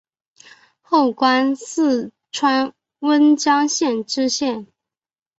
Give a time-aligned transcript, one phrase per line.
[0.81, 4.65] 后官四川温江县知县。